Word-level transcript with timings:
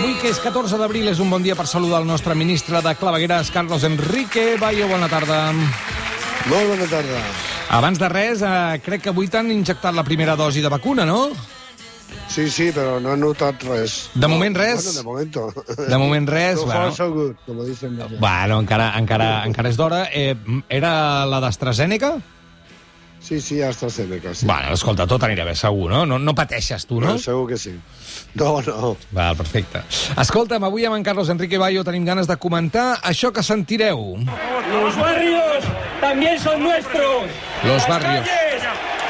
Avui, 0.00 0.14
que 0.16 0.30
és 0.32 0.38
14 0.40 0.78
d'abril, 0.80 1.10
és 1.12 1.18
un 1.20 1.28
bon 1.28 1.42
dia 1.44 1.52
per 1.52 1.66
saludar 1.68 1.98
el 2.00 2.06
nostre 2.08 2.32
ministre 2.32 2.80
de 2.80 2.92
Clavegueres, 2.96 3.50
Carlos 3.52 3.82
Enrique 3.84 4.54
Bayo. 4.56 4.86
Bona 4.88 5.10
tarda. 5.12 5.50
Molt 5.52 6.70
bona 6.70 6.86
tarda. 6.88 7.18
Abans 7.76 8.00
de 8.00 8.08
res, 8.08 8.40
eh, 8.40 8.80
crec 8.80 9.02
que 9.04 9.12
avui 9.12 9.28
t'han 9.28 9.50
injectat 9.52 9.92
la 9.94 10.02
primera 10.02 10.36
dosi 10.40 10.62
de 10.64 10.70
vacuna, 10.72 11.04
no? 11.04 11.28
Sí, 12.32 12.48
sí, 12.48 12.70
però 12.72 12.96
no 12.98 13.12
he 13.12 13.16
notat 13.18 13.62
res. 13.68 14.08
De 14.14 14.26
moment 14.26 14.56
res? 14.56 14.86
Bueno, 14.86 14.96
de 14.96 15.04
momento. 15.04 15.86
De 15.90 15.98
moment 15.98 16.28
res, 16.28 16.58
So 16.60 16.64
bueno. 16.64 16.92
so 16.96 17.12
good, 17.12 17.34
como 17.44 17.64
dicen. 17.64 18.00
Bueno, 18.18 18.60
encara, 18.60 18.94
encara, 18.96 19.44
encara 19.44 19.68
és 19.68 19.76
d'hora. 19.76 20.08
Eh, 20.12 20.34
era 20.70 21.26
la 21.26 21.40
d'AstraZeneca? 21.40 22.14
Sí, 23.20 23.40
sí, 23.40 23.60
AstraZeneca, 23.62 24.34
sí. 24.34 24.46
Bueno, 24.46 24.72
escolta, 24.72 25.06
tot 25.06 25.22
anirà 25.26 25.44
bé, 25.44 25.52
segur, 25.54 25.90
no? 25.92 26.06
No, 26.08 26.18
no 26.18 26.34
pateixes 26.34 26.86
tu, 26.88 27.00
no? 27.02 27.12
Bueno, 27.12 27.20
segur 27.20 27.46
que 27.50 27.58
sí. 27.60 27.74
No, 28.34 28.62
no. 28.64 28.96
Val, 29.12 29.36
perfecte. 29.36 29.82
Escolta'm, 30.18 30.64
avui 30.64 30.88
amb 30.88 30.96
en 30.96 31.04
Carlos 31.04 31.28
Enrique 31.28 31.60
Bayo 31.60 31.84
tenim 31.84 32.08
ganes 32.08 32.30
de 32.30 32.38
comentar 32.40 32.94
això 33.04 33.32
que 33.32 33.44
sentireu. 33.44 34.16
Los 34.72 34.96
barrios 34.96 35.68
también 36.00 36.40
son 36.40 36.62
nuestros. 36.62 37.28
Los 37.64 37.86
barrios. 37.86 38.39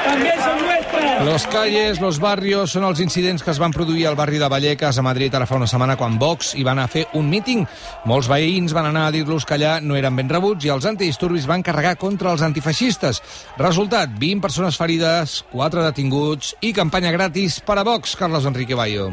También 0.04 0.34
son 0.40 0.59
nuestras. 0.62 1.24
Los 1.24 1.46
calles, 1.46 2.00
los 2.00 2.18
barrios, 2.18 2.72
són 2.72 2.84
els 2.88 3.00
incidents 3.04 3.45
que 3.45 3.52
es 3.52 3.60
van 3.60 3.74
produir 3.74 4.06
al 4.08 4.16
barri 4.16 4.41
de 4.41 4.48
Vallecas, 4.48 4.98
a 4.98 5.04
Madrid, 5.04 5.34
ara 5.34 5.46
fa 5.46 5.58
una 5.60 5.68
setmana, 5.70 5.96
quan 6.00 6.18
Vox 6.18 6.54
hi 6.56 6.64
van 6.66 6.80
a 6.80 6.88
fer 6.88 7.06
un 7.14 7.28
míting. 7.30 7.66
Molts 8.08 8.28
veïns 8.30 8.74
van 8.77 8.91
anar 8.91 9.06
a 9.08 9.14
dir-los 9.14 9.46
que 9.46 9.58
allà 9.58 9.78
no 9.84 9.98
eren 10.00 10.16
ben 10.16 10.32
rebuts 10.32 10.64
i 10.64 10.72
els 10.72 10.88
antidisturbis 10.88 11.48
van 11.50 11.62
carregar 11.62 11.96
contra 12.00 12.32
els 12.32 12.42
antifeixistes. 12.42 13.22
Resultat, 13.60 14.12
20 14.18 14.41
persones 14.41 14.80
ferides, 14.80 15.41
4 15.52 15.84
detinguts 15.91 16.55
i 16.60 16.72
campanya 16.77 17.12
gratis 17.12 17.60
per 17.60 17.78
a 17.78 17.84
Vox, 17.84 18.16
Carlos 18.16 18.48
Enrique 18.48 18.74
Bayo. 18.74 19.12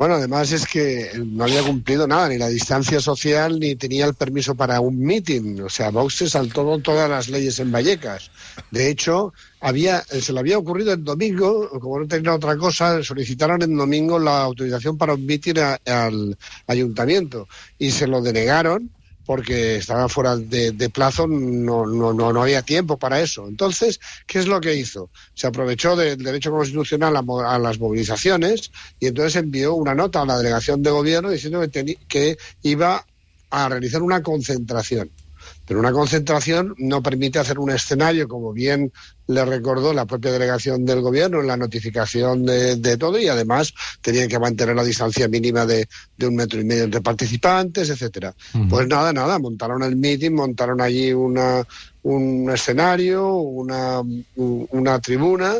Bueno, 0.00 0.14
además 0.14 0.50
es 0.52 0.66
que 0.66 1.10
no 1.26 1.44
había 1.44 1.62
cumplido 1.62 2.08
nada, 2.08 2.30
ni 2.30 2.38
la 2.38 2.48
distancia 2.48 3.00
social, 3.00 3.60
ni 3.60 3.76
tenía 3.76 4.06
el 4.06 4.14
permiso 4.14 4.54
para 4.54 4.80
un 4.80 4.98
meeting. 4.98 5.60
O 5.60 5.68
sea, 5.68 5.90
Vox 5.90 6.14
se 6.14 6.30
saltó 6.30 6.78
todas 6.78 7.10
las 7.10 7.28
leyes 7.28 7.58
en 7.58 7.70
Vallecas. 7.70 8.30
De 8.70 8.88
hecho, 8.88 9.34
había, 9.60 10.00
se 10.04 10.32
le 10.32 10.40
había 10.40 10.56
ocurrido 10.56 10.94
el 10.94 11.04
domingo, 11.04 11.68
como 11.78 12.00
no 12.00 12.08
tenía 12.08 12.34
otra 12.34 12.56
cosa, 12.56 13.02
solicitaron 13.04 13.60
en 13.60 13.76
domingo 13.76 14.18
la 14.18 14.40
autorización 14.40 14.96
para 14.96 15.12
un 15.12 15.26
meeting 15.26 15.58
a- 15.58 15.78
al 15.84 16.34
ayuntamiento 16.66 17.46
y 17.78 17.90
se 17.90 18.06
lo 18.06 18.22
denegaron 18.22 18.90
porque 19.26 19.76
estaba 19.76 20.08
fuera 20.08 20.36
de, 20.36 20.90
plazo, 20.90 21.26
no, 21.26 21.86
no, 21.86 22.12
no, 22.12 22.42
había 22.42 22.62
tiempo 22.62 22.98
para 22.98 23.20
eso. 23.20 23.46
Entonces, 23.46 24.00
¿qué 24.26 24.38
es 24.38 24.46
lo 24.46 24.60
que 24.60 24.74
hizo? 24.74 25.10
Se 25.34 25.46
aprovechó 25.46 25.94
del 25.94 26.22
derecho 26.22 26.50
constitucional 26.50 27.16
a, 27.16 27.54
a 27.54 27.58
las 27.58 27.78
movilizaciones 27.78 28.70
y 28.98 29.06
entonces 29.06 29.36
envió 29.36 29.74
una 29.74 29.94
nota 29.94 30.22
a 30.22 30.26
la 30.26 30.38
delegación 30.38 30.82
de 30.82 30.90
gobierno 30.90 31.30
diciendo 31.30 31.60
que, 31.70 31.96
que 32.08 32.38
iba 32.62 33.04
a 33.50 33.68
realizar 33.68 34.02
una 34.02 34.22
concentración. 34.22 35.10
Pero 35.66 35.80
una 35.80 35.92
concentración 35.92 36.74
no 36.78 37.02
permite 37.02 37.38
hacer 37.38 37.58
un 37.58 37.70
escenario, 37.70 38.26
como 38.26 38.52
bien 38.52 38.92
le 39.32 39.44
recordó 39.44 39.92
la 39.92 40.06
propia 40.06 40.32
delegación 40.32 40.84
del 40.84 41.00
gobierno 41.00 41.40
en 41.40 41.46
la 41.46 41.56
notificación 41.56 42.44
de, 42.44 42.76
de 42.76 42.96
todo, 42.96 43.18
y 43.18 43.28
además 43.28 43.72
tenían 44.00 44.28
que 44.28 44.38
mantener 44.38 44.74
la 44.74 44.84
distancia 44.84 45.28
mínima 45.28 45.64
de, 45.66 45.86
de 46.16 46.26
un 46.26 46.34
metro 46.34 46.60
y 46.60 46.64
medio 46.64 46.84
entre 46.84 47.00
participantes, 47.00 47.88
etcétera. 47.90 48.34
Pues 48.68 48.86
nada, 48.88 49.12
nada, 49.12 49.38
montaron 49.38 49.82
el 49.82 49.96
meeting, 49.96 50.32
montaron 50.32 50.80
allí 50.80 51.12
una, 51.12 51.64
un 52.02 52.50
escenario, 52.52 53.34
una, 53.36 54.00
un- 54.00 54.66
una 54.70 54.98
tribuna, 55.00 55.54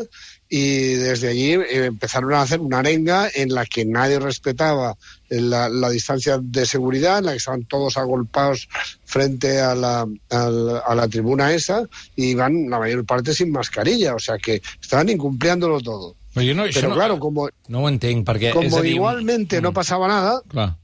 y 0.53 0.95
desde 0.95 1.29
allí 1.29 1.53
eh, 1.53 1.85
empezaron 1.85 2.33
a 2.33 2.41
hacer 2.41 2.59
una 2.59 2.79
arenga 2.79 3.29
en 3.33 3.53
la 3.55 3.65
que 3.65 3.85
nadie 3.85 4.19
respetaba 4.19 4.95
la, 5.29 5.69
la 5.69 5.89
distancia 5.89 6.39
de 6.41 6.65
seguridad, 6.65 7.19
en 7.19 7.25
la 7.27 7.31
que 7.31 7.37
estaban 7.37 7.63
todos 7.63 7.95
agolpados 7.95 8.67
frente 9.05 9.61
a 9.61 9.73
la, 9.75 10.05
a 10.29 10.49
la, 10.49 10.79
a 10.79 10.93
la 10.95 11.07
tribuna 11.07 11.53
esa 11.53 11.83
y 12.17 12.31
iban 12.31 12.69
la 12.69 12.79
mayor 12.79 13.05
parte 13.05 13.33
sin 13.33 13.49
mascarilla, 13.61 14.15
o 14.17 14.19
sea 14.19 14.37
que 14.41 14.59
estaban 14.81 15.09
incumpliéndolo 15.13 15.79
todo. 15.79 16.15
Però 16.33 16.45
jo 16.47 16.53
no, 16.55 16.63
Pero 16.73 16.89
no, 16.89 16.95
claro, 16.95 17.19
como, 17.19 17.49
no 17.67 17.81
ho 17.83 17.89
entenc, 17.91 18.25
perquè... 18.27 18.51
és 18.51 18.55
como 18.55 18.81
dir, 18.81 18.93
igualmente 18.95 19.59
no 19.61 19.73
pasaba 19.75 20.07
nada, 20.07 20.41
Clar. 20.47 20.77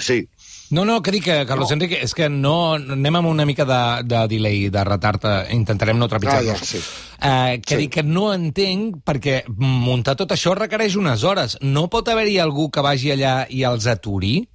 sí, 0.00 0.28
No, 0.74 0.82
no, 0.88 1.02
que 1.04 1.12
dic 1.12 1.22
que, 1.28 1.34
Carlos 1.46 1.68
No. 1.70 1.74
Enrique, 1.76 1.98
és 2.02 2.14
que 2.16 2.26
no 2.32 2.72
anem 2.74 3.14
amb 3.20 3.28
una 3.28 3.44
mica 3.46 3.66
de, 3.68 3.80
de 4.10 4.22
delay, 4.32 4.70
de 4.72 4.82
retard, 4.82 5.22
eh, 5.28 5.52
intentarem 5.54 5.98
no 6.00 6.08
trepitjar-nos. 6.10 6.56
Ah, 6.56 6.64
ja, 6.64 6.66
sí. 6.66 6.80
Eh, 7.20 7.60
que 7.62 7.76
Sí. 7.76 7.80
dic 7.84 7.92
que 7.98 8.02
no 8.02 8.24
entenc, 8.34 8.96
perquè 9.06 9.44
muntar 9.54 10.16
tot 10.18 10.32
això 10.34 10.56
requereix 10.56 10.96
unes 10.98 11.22
hores. 11.22 11.58
No 11.60 11.84
pot 11.92 12.08
haver-hi 12.10 12.40
algú 12.42 12.70
que 12.74 12.82
vagi 12.82 13.12
allà 13.14 13.34
i 13.50 13.62
els 13.68 13.86
aturi? 13.86 14.48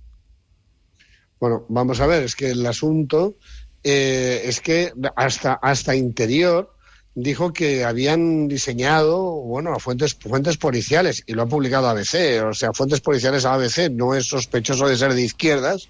Bueno, 1.40 1.64
vamos 1.70 2.02
a 2.02 2.08
ver, 2.08 2.24
es 2.24 2.36
que 2.36 2.50
el 2.52 2.66
asunto 2.66 3.36
eh, 3.84 4.42
es 4.44 4.60
que 4.60 4.92
hasta, 5.16 5.54
hasta 5.62 5.96
Interior 5.96 6.74
dijo 7.22 7.54
que 7.54 7.84
habían 7.84 8.48
diseñado, 8.48 9.20
bueno, 9.42 9.78
fuentes, 9.80 10.16
fuentes 10.16 10.58
policiales, 10.58 11.24
y 11.28 11.34
lo 11.34 11.44
ha 11.44 11.48
publicado 11.48 11.88
ABC, 11.90 12.44
o 12.46 12.54
sea, 12.54 12.74
fuentes 12.74 13.02
policiales 13.02 13.46
a 13.46 13.54
ABC, 13.54 13.90
no 13.92 14.16
es 14.16 14.28
sospechoso 14.28 14.88
de 14.88 14.98
ser 14.98 15.14
de 15.14 15.22
izquierdas. 15.22 15.88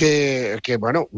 Que, 0.00 0.76
bueno, 0.78 1.08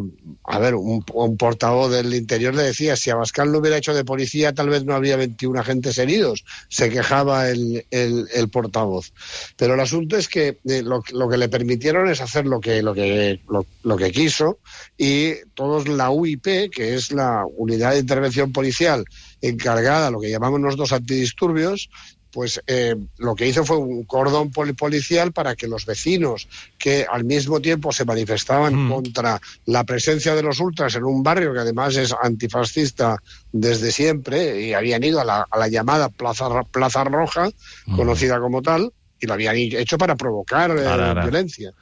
a 0.44 0.58
ver, 0.58 0.74
un, 0.74 1.04
portavoz 1.36 1.92
del 1.92 2.12
interior 2.14 2.54
le 2.54 2.64
decía, 2.64 2.96
si 2.96 3.10
Abascal 3.10 3.52
lo 3.52 3.58
hubiera 3.58 3.76
hecho 3.76 3.94
de 3.94 4.04
policía, 4.04 4.52
tal 4.52 4.70
vez 4.70 4.84
no 4.84 4.94
habría 4.94 5.16
21 5.16 5.60
agentes 5.60 5.98
heridos, 5.98 6.44
se 6.68 6.90
quejaba 6.90 7.48
el, 7.48 7.86
el, 7.90 8.48
portavoz. 8.50 9.12
Pero 9.56 9.74
el 9.74 9.80
asunto 9.80 10.16
es 10.16 10.26
que 10.26 10.58
eh, 10.64 10.82
lo, 10.82 11.02
lo 11.12 11.28
que 11.28 11.36
le 11.36 11.48
permitieron 11.48 12.08
es 12.08 12.20
hacer 12.20 12.46
lo 12.46 12.60
que, 12.60 12.82
lo, 12.82 12.92
que, 12.92 13.40
lo, 13.48 13.64
lo 13.84 13.96
que 13.96 14.10
quiso 14.10 14.58
y 14.98 15.34
todos 15.54 15.86
la 15.86 16.10
UIP, 16.10 16.70
que 16.70 16.94
es 16.94 17.12
la 17.12 17.44
Unidad 17.56 17.92
de 17.92 18.00
Intervención 18.00 18.52
Policial 18.52 19.04
encargada, 19.40 20.10
lo 20.10 20.20
que 20.20 20.30
llamamos 20.30 20.60
nosotros 20.60 20.92
antidisturbios, 20.92 21.88
pues 22.32 22.60
eh, 22.66 22.96
lo 23.18 23.34
que 23.34 23.46
hizo 23.46 23.64
fue 23.64 23.76
un 23.76 24.04
cordón 24.04 24.50
poli- 24.50 24.72
policial 24.72 25.32
para 25.32 25.54
que 25.54 25.68
los 25.68 25.84
vecinos 25.86 26.48
que 26.78 27.06
al 27.10 27.24
mismo 27.24 27.60
tiempo 27.60 27.92
se 27.92 28.04
manifestaban 28.04 28.74
Mm. 28.86 28.90
contra 28.92 29.40
la 29.66 29.84
presencia 29.84 30.34
de 30.34 30.42
los 30.42 30.58
ultras 30.60 30.94
en 30.94 31.04
un 31.04 31.22
barrio 31.22 31.52
que 31.52 31.60
además 31.60 31.94
es 31.96 32.14
antifascista 32.22 33.16
desde 33.52 33.92
siempre 33.92 34.60
y 34.62 34.72
habían 34.72 35.04
ido 35.04 35.20
a 35.20 35.24
la, 35.24 35.46
a 35.50 35.58
la 35.58 35.68
llamada 35.68 36.08
Plaza, 36.08 36.48
Plaza 36.70 37.04
Roja, 37.04 37.48
Mm. 37.86 37.96
conocida 37.96 38.40
como 38.40 38.62
tal, 38.62 38.92
y 39.20 39.26
lo 39.26 39.34
habían 39.34 39.56
hecho 39.56 39.98
para 39.98 40.16
provocar 40.16 40.70
eh, 40.76 40.86
Ara, 40.86 41.10
ara. 41.12 41.22
violencia. 41.22 41.72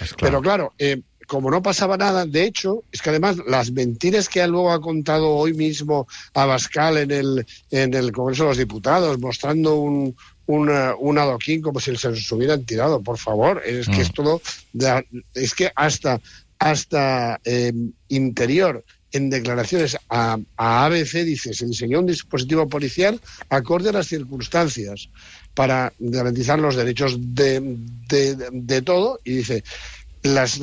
Esclar. 0.00 0.30
Pero 0.30 0.40
claro, 0.40 0.74
eh, 0.78 1.00
como 1.28 1.50
no 1.50 1.62
pasaba 1.62 1.96
nada, 1.96 2.26
de 2.26 2.42
hecho, 2.44 2.82
es 2.90 3.00
que 3.02 3.10
además 3.10 3.36
las 3.46 3.70
mentiras 3.70 4.28
que 4.28 4.44
luego 4.48 4.72
ha 4.72 4.80
contado 4.80 5.28
hoy 5.30 5.52
mismo 5.54 6.08
Abascal 6.34 6.96
en 6.96 7.10
el, 7.10 7.46
en 7.70 7.94
el 7.94 8.10
Congreso 8.12 8.44
de 8.44 8.48
los 8.48 8.58
Diputados, 8.58 9.18
mostrando 9.20 9.76
un, 9.76 10.16
un, 10.46 10.70
eh, 10.70 10.90
un 10.98 11.18
adoquín 11.18 11.60
como 11.62 11.78
si 11.80 11.94
se 11.96 12.08
los 12.10 12.32
hubieran 12.32 12.64
tirado, 12.64 13.00
por 13.02 13.18
favor, 13.18 13.62
es 13.64 13.86
que 13.88 13.98
Mm. 13.98 14.00
es 14.00 14.12
todo, 14.12 14.40
de- 14.72 15.06
es 15.34 15.54
que 15.54 15.70
hasta, 15.76 16.20
hasta 16.58 17.38
eh, 17.44 17.72
interior 18.08 18.82
en 19.12 19.30
declaraciones 19.30 19.96
a, 20.10 20.38
a 20.58 20.84
ABC 20.84 21.24
dice 21.24 21.54
se 21.54 21.64
diseñó 21.64 22.00
un 22.00 22.06
dispositivo 22.06 22.68
policial 22.68 23.18
acorde 23.48 23.88
a 23.88 23.92
las 23.92 24.06
circunstancias 24.06 25.08
para 25.54 25.92
garantizar 25.98 26.58
los 26.58 26.76
derechos 26.76 27.16
de, 27.18 27.60
de, 28.08 28.36
de 28.52 28.82
todo 28.82 29.18
y 29.24 29.36
dice 29.36 29.64
las, 30.22 30.60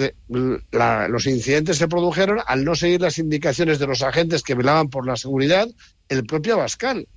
la- 0.71 1.07
los 1.07 1.27
incidentes 1.27 1.77
se 1.77 1.88
produjeron 1.88 2.39
al 2.45 2.66
no 2.66 2.75
seguir 2.75 3.01
las 3.01 3.17
indicaciones 3.17 3.79
de 3.79 3.88
los 3.88 4.01
agentes 4.01 4.43
que 4.43 4.55
velaban 4.55 4.89
por 4.89 5.07
la 5.07 5.16
seguridad, 5.16 5.67
el 6.09 6.25
propio 6.25 6.55
Abascal, 6.55 7.07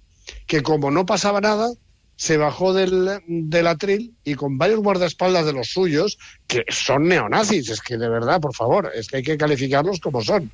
que 0.47 0.63
como 0.63 0.91
no 0.91 1.05
pasaba 1.07 1.41
nada, 1.41 1.69
se 2.17 2.37
bajó 2.37 2.73
del, 2.75 3.21
del 3.29 3.67
atril 3.69 4.15
y 4.25 4.35
con 4.35 4.59
varios 4.59 4.81
guardaespaldas 4.81 5.47
de 5.47 5.53
los 5.53 5.69
suyos, 5.69 6.19
que 6.49 6.65
son 6.69 7.07
neonazis, 7.07 7.71
es 7.71 7.81
que 7.81 7.97
de 7.97 8.09
verdad, 8.09 8.41
por 8.41 8.55
favor, 8.55 8.91
es 8.95 9.07
que 9.09 9.19
hay 9.19 9.23
que 9.23 9.39
calificarlos 9.39 10.01
como 10.01 10.23
son. 10.23 10.51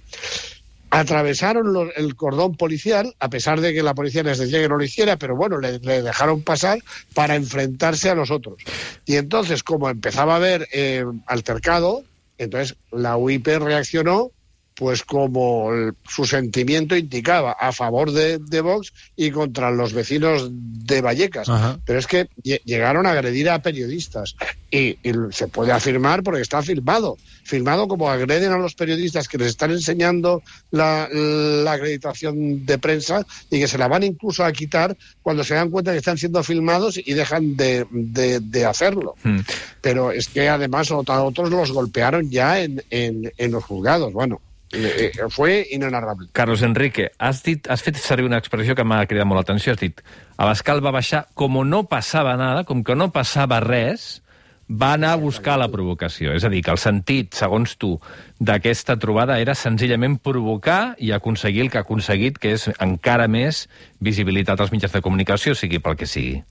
Atravesaron 1.00 1.90
el 1.96 2.14
cordón 2.14 2.56
policial, 2.56 3.16
a 3.18 3.28
pesar 3.28 3.60
de 3.60 3.74
que 3.74 3.82
la 3.82 3.94
policía 3.94 4.22
les 4.22 4.38
decía 4.38 4.60
que 4.60 4.68
no 4.68 4.76
lo 4.76 4.84
hiciera, 4.84 5.16
pero 5.16 5.34
bueno, 5.34 5.58
le, 5.58 5.80
le 5.80 6.02
dejaron 6.02 6.42
pasar 6.42 6.78
para 7.14 7.34
enfrentarse 7.34 8.10
a 8.10 8.14
los 8.14 8.30
otros. 8.30 8.62
Y 9.04 9.16
entonces, 9.16 9.64
como 9.64 9.90
empezaba 9.90 10.34
a 10.34 10.36
haber 10.36 10.68
eh, 10.72 11.04
altercado, 11.26 12.04
entonces 12.38 12.76
la 12.92 13.16
UIP 13.16 13.46
reaccionó 13.46 14.30
pues 14.74 15.04
como 15.04 15.72
el- 15.72 15.94
su 16.08 16.24
sentimiento 16.24 16.96
indicaba, 16.96 17.52
a 17.52 17.70
favor 17.72 18.10
de, 18.10 18.38
de 18.38 18.60
Vox 18.60 18.92
y 19.14 19.30
contra 19.30 19.70
los 19.70 19.92
vecinos 19.92 20.48
de 20.50 21.00
Vallecas. 21.00 21.48
Ajá. 21.48 21.78
Pero 21.84 21.98
es 22.00 22.06
que 22.08 22.26
lle- 22.42 22.60
llegaron 22.64 23.06
a 23.06 23.12
agredir 23.12 23.48
a 23.50 23.62
periodistas 23.62 24.34
y, 24.72 24.98
y 25.08 25.12
se 25.30 25.46
puede 25.46 25.70
afirmar 25.70 26.24
porque 26.24 26.40
está 26.42 26.60
filmado, 26.60 27.16
filmado 27.44 27.86
como 27.86 28.10
agreden 28.10 28.50
a 28.50 28.58
los 28.58 28.74
periodistas 28.74 29.28
que 29.28 29.38
les 29.38 29.48
están 29.48 29.70
enseñando 29.70 30.42
la, 30.72 31.08
la 31.12 31.72
acreditación 31.72 32.66
de 32.66 32.76
prensa 32.78 33.24
y 33.50 33.60
que 33.60 33.68
se 33.68 33.78
la 33.78 33.86
van 33.86 34.02
incluso 34.02 34.44
a 34.44 34.50
quitar 34.50 34.96
cuando 35.22 35.44
se 35.44 35.54
dan 35.54 35.70
cuenta 35.70 35.92
que 35.92 35.98
están 35.98 36.18
siendo 36.18 36.42
filmados 36.42 36.98
y 36.98 37.14
dejan 37.14 37.54
de, 37.56 37.86
de- 37.92 38.40
de 38.40 38.64
hacerlo. 38.64 39.14
Mm. 39.22 39.38
Pero 39.80 40.10
es 40.10 40.26
que 40.26 40.48
además 40.48 40.90
a 40.90 40.96
otros 40.96 41.50
los 41.50 41.70
golpearon 41.70 42.28
ya 42.28 42.60
en, 42.60 42.82
en, 42.90 43.32
en 43.36 43.52
los 43.52 43.62
juzgados. 43.62 44.12
Bueno, 44.12 44.40
eh, 44.74 45.12
eh, 45.14 45.28
fue 45.30 45.66
inenarrable. 45.70 46.28
Carlos 46.32 46.62
Enrique, 46.62 47.10
has, 47.18 47.42
dit, 47.42 47.68
has 47.70 47.82
fet 47.82 47.96
servir 48.00 48.26
una 48.26 48.40
expressió 48.42 48.74
que 48.74 48.84
m'ha 48.84 49.04
cridat 49.06 49.28
molt 49.28 49.42
l'atenció. 49.42 49.74
Has 49.74 49.82
dit, 49.82 50.02
Abascal 50.36 50.84
va 50.84 50.94
baixar 50.94 51.26
com 51.34 51.62
no 51.64 51.84
passava 51.88 52.36
nada, 52.36 52.64
com 52.64 52.82
que 52.84 52.96
no 52.98 53.12
passava 53.14 53.60
res, 53.62 54.24
va 54.68 54.94
anar 54.94 55.12
a 55.12 55.20
buscar 55.20 55.58
la 55.60 55.68
provocació. 55.70 56.32
És 56.34 56.44
a 56.44 56.50
dir, 56.52 56.62
que 56.64 56.72
el 56.72 56.80
sentit, 56.80 57.34
segons 57.36 57.76
tu, 57.76 57.98
d'aquesta 58.40 58.96
trobada 59.00 59.38
era 59.40 59.54
senzillament 59.54 60.18
provocar 60.18 60.94
i 60.98 61.12
aconseguir 61.12 61.66
el 61.66 61.70
que 61.70 61.78
ha 61.78 61.84
aconseguit, 61.84 62.40
que 62.40 62.54
és 62.56 62.70
encara 62.78 63.28
més 63.28 63.68
visibilitat 64.00 64.60
als 64.60 64.72
mitjans 64.72 64.96
de 64.96 65.04
comunicació, 65.04 65.54
sigui 65.54 65.82
pel 65.84 65.98
que 66.00 66.08
sigui. 66.10 66.42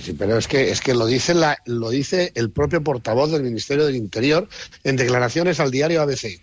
Sí, 0.00 0.14
pero 0.14 0.38
es 0.38 0.48
que, 0.48 0.70
es 0.70 0.80
que 0.80 0.94
lo, 0.94 1.06
dice 1.06 1.34
la, 1.34 1.58
lo 1.66 1.90
dice 1.90 2.32
el 2.34 2.50
propio 2.50 2.82
portavoz 2.82 3.30
del 3.30 3.42
Ministerio 3.42 3.84
del 3.84 3.94
Interior 3.94 4.48
en 4.84 4.96
declaraciones 4.96 5.60
al 5.60 5.70
diario 5.70 6.00
ABC. 6.00 6.40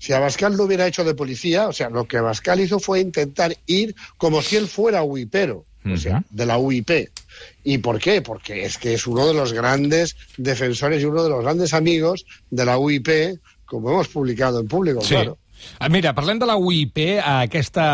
Si 0.00 0.14
Abascal 0.14 0.56
lo 0.56 0.64
hubiera 0.64 0.86
hecho 0.86 1.04
de 1.04 1.14
policía, 1.14 1.68
o 1.68 1.72
sea, 1.72 1.90
lo 1.90 2.06
que 2.06 2.16
Abascal 2.16 2.58
hizo 2.58 2.80
fue 2.80 3.00
intentar 3.00 3.54
ir 3.66 3.94
como 4.16 4.40
si 4.40 4.56
él 4.56 4.66
fuera 4.66 5.02
UIPero, 5.04 5.64
o 5.84 5.96
sea, 5.98 6.24
de 6.30 6.46
la 6.46 6.58
UIP. 6.58 7.10
¿Y 7.64 7.78
por 7.78 8.00
qué? 8.00 8.22
Porque 8.22 8.64
es 8.64 8.78
que 8.78 8.94
es 8.94 9.06
uno 9.06 9.26
de 9.26 9.34
los 9.34 9.52
grandes 9.52 10.16
defensores 10.38 11.02
y 11.02 11.04
uno 11.04 11.22
de 11.22 11.28
los 11.28 11.42
grandes 11.42 11.74
amigos 11.74 12.24
de 12.50 12.64
la 12.64 12.78
UIP, 12.78 13.38
como 13.66 13.90
hemos 13.90 14.08
publicado 14.08 14.58
en 14.60 14.68
público, 14.68 15.02
Sí. 15.02 15.10
claro. 15.10 15.36
Ah, 15.78 15.88
Mira, 15.88 16.12
parlem 16.14 16.38
de 16.40 16.46
la 16.48 16.56
UIP, 16.56 16.98
aquesta, 17.20 17.84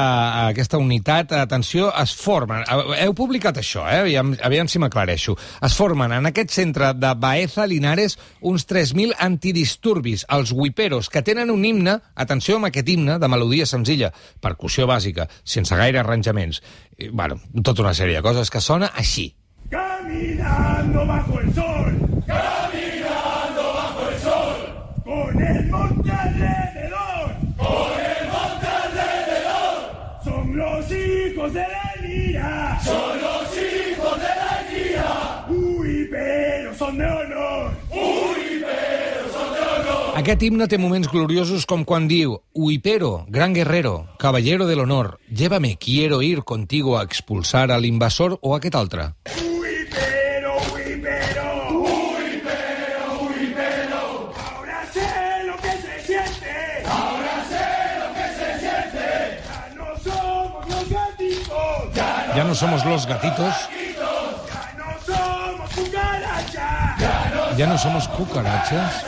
aquesta 0.49 0.79
unitat, 0.79 1.33
atenció, 1.39 1.89
es 2.03 2.15
formen, 2.19 2.65
heu 3.01 3.15
publicat 3.17 3.61
això, 3.61 3.87
eh? 3.91 4.01
aviam, 4.05 4.35
aviam 4.45 4.69
si 4.69 4.81
m'aclareixo, 4.83 5.37
es 5.67 5.77
formen 5.79 6.13
en 6.17 6.31
aquest 6.31 6.55
centre 6.57 6.93
de 6.97 7.13
Baeza 7.21 7.67
Linares 7.67 8.19
uns 8.41 8.67
3.000 8.69 9.17
antidisturbis, 9.27 10.27
els 10.37 10.53
UIPeros, 10.53 11.11
que 11.11 11.25
tenen 11.27 11.51
un 11.55 11.65
himne, 11.65 11.99
atenció 12.15 12.61
amb 12.61 12.71
aquest 12.71 12.91
himne, 12.93 13.19
de 13.23 13.31
melodia 13.33 13.67
senzilla, 13.67 14.13
percussió 14.41 14.87
bàsica, 14.91 15.29
sense 15.45 15.77
gaire 15.79 16.03
arranjaments. 16.03 16.63
I, 16.99 17.09
bueno, 17.09 17.41
tota 17.63 17.85
una 17.85 17.95
sèrie 17.95 18.21
de 18.21 18.27
coses 18.27 18.51
que 18.51 18.65
sona 18.65 18.93
així. 18.95 19.31
Caminando 19.71 21.07
bajo 21.07 21.41
el 21.41 21.55
sol. 21.55 21.99
Caminando 22.27 22.56
Aquest 40.17 40.43
himne 40.47 40.65
té 40.71 40.79
moments 40.81 41.11
gloriosos 41.13 41.67
com 41.69 41.83
quan 41.85 42.07
diu 42.09 42.39
Uipero, 42.57 43.27
gran 43.29 43.53
guerrero, 43.53 44.07
caballero 44.19 44.67
del 44.67 44.81
honor, 44.81 45.19
llévame, 45.29 45.77
quiero 45.77 46.23
ir 46.23 46.43
contigo 46.43 46.97
a 46.99 47.03
expulsar 47.05 47.71
al 47.71 47.85
invasor 47.85 48.39
o 48.41 48.57
aquest 48.57 48.75
altre. 48.75 49.11
Uy, 49.45 49.85
pero, 49.93 50.57
uy, 50.73 51.01
pero. 51.03 51.45
Uy, 51.83 52.41
pero, 52.43 53.29
uy, 53.29 53.53
pero. 53.55 54.33
Ahora 54.41 54.81
sé 54.95 55.45
lo 55.45 55.57
que 55.61 55.73
se 55.85 56.01
siente. 56.07 56.55
Ahora 56.89 57.45
sé 57.53 57.69
lo 58.01 58.09
que 58.17 58.27
se 58.41 58.49
siente. 58.65 59.07
Ya 59.45 59.75
no 59.77 59.93
somos 60.01 60.69
los 60.71 60.89
gatitos. 60.89 61.95
Ya, 61.95 62.45
no 62.45 62.55
somos 62.55 62.85
los 62.87 63.07
gatitos, 63.07 63.55
ya 64.49 64.73
no 64.79 64.89
somos 65.05 65.71
cucarachas. 65.75 67.57
Ya 67.59 67.67
no 67.67 67.79
somos 67.79 68.09
cucarachas, 68.09 69.05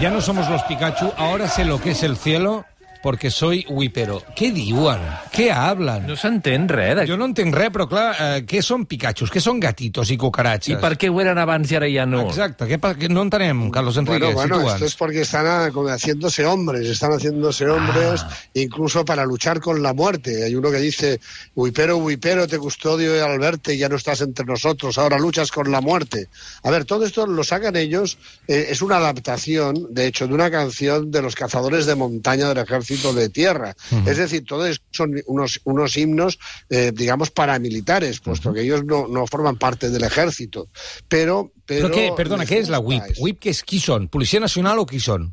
ya 0.00 0.10
no 0.10 0.20
somos 0.20 0.48
los 0.48 0.62
Pikachu, 0.64 1.12
ahora 1.16 1.48
sé 1.48 1.64
lo 1.64 1.80
que 1.80 1.92
es 1.92 2.02
el 2.02 2.16
cielo 2.16 2.64
porque 3.04 3.28
soy 3.30 3.66
Uipero. 3.68 4.22
Què 4.32 4.48
diuen? 4.54 5.02
Què 5.34 5.50
hablen? 5.52 6.06
No 6.08 6.14
s'entén 6.16 6.64
res. 6.70 6.94
De... 6.96 7.02
Jo 7.10 7.18
no 7.20 7.26
entenc 7.28 7.52
res, 7.52 7.68
però 7.74 7.84
clar, 7.90 8.04
eh, 8.16 8.38
què 8.48 8.62
són 8.64 8.86
Pikachus? 8.88 9.28
Què 9.34 9.42
són 9.44 9.60
gatitos 9.60 10.08
i 10.08 10.16
cucaratxes? 10.16 10.72
I 10.72 10.78
per 10.80 10.94
què 10.96 11.10
ho 11.12 11.18
eren 11.20 11.36
abans 11.42 11.68
i 11.68 11.76
ara 11.76 11.90
ja 11.92 12.06
no? 12.08 12.22
Exacte, 12.30 12.64
què, 12.70 12.78
pa- 12.80 12.94
què 12.96 13.10
no 13.12 13.26
entenem, 13.26 13.66
Carlos 13.74 13.98
Enrique, 14.00 14.32
Bueno, 14.32 14.34
bueno, 14.38 14.56
situa'ns. 14.62 14.74
esto 14.76 14.86
es 14.86 14.94
porque 14.96 15.20
están 15.20 15.46
ah, 15.46 15.68
haciéndose 15.92 16.46
hombres, 16.46 16.88
están 16.88 17.12
haciéndose 17.12 17.68
hombres 17.68 18.24
incluso 18.54 19.04
para 19.04 19.26
luchar 19.26 19.60
con 19.60 19.82
la 19.82 19.92
muerte. 19.92 20.42
Hay 20.44 20.54
uno 20.54 20.70
que 20.70 20.78
dice, 20.78 21.20
Huipero, 21.54 21.98
Huipero, 21.98 22.48
te 22.48 22.56
custodio 22.58 23.22
al 23.22 23.38
verte 23.38 23.74
y 23.74 23.78
ya 23.78 23.90
no 23.90 23.96
estás 23.96 24.22
entre 24.22 24.46
nosotros, 24.46 24.96
ahora 24.96 25.18
luchas 25.18 25.52
con 25.52 25.70
la 25.70 25.82
muerte. 25.82 26.28
A 26.62 26.70
ver, 26.70 26.86
todo 26.86 27.04
esto 27.04 27.26
lo 27.26 27.44
sacan 27.44 27.76
ellos, 27.76 28.16
eh, 28.48 28.68
es 28.70 28.80
una 28.80 28.96
adaptación, 28.96 29.88
de 29.90 30.06
hecho, 30.06 30.26
de 30.26 30.32
una 30.32 30.50
canción 30.50 31.10
de 31.10 31.20
los 31.20 31.34
cazadores 31.34 31.84
de 31.84 31.96
montaña 31.96 32.48
del 32.48 32.64
ejército 32.64 32.93
de 33.14 33.28
tierra. 33.28 33.74
Es 34.06 34.16
decir, 34.18 34.44
todo 34.44 34.66
eso 34.66 34.80
son 34.92 35.14
unos, 35.26 35.60
unos 35.64 35.96
himnos, 35.96 36.38
eh, 36.70 36.92
digamos, 36.94 37.30
paramilitares, 37.30 38.20
puesto 38.20 38.52
que 38.52 38.60
ellos 38.62 38.84
no, 38.84 39.08
no 39.08 39.26
forman 39.26 39.56
parte 39.58 39.90
del 39.90 40.04
ejército. 40.04 40.68
Pero... 41.08 41.50
Però 41.66 41.88
pero 41.88 41.94
què, 41.96 42.10
perdona, 42.14 42.44
què 42.44 42.58
és 42.60 42.68
la 42.68 42.76
WIP? 42.78 43.16
WIP, 43.24 43.38
què 43.40 43.48
és, 43.54 43.62
qui 43.64 43.78
són? 43.80 44.10
Policia 44.12 44.36
Nacional 44.38 44.78
o 44.82 44.84
qui 44.84 45.00
són? 45.00 45.30